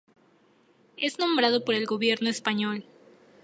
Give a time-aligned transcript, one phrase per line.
[0.97, 2.85] Es nombrado por el Gobierno español.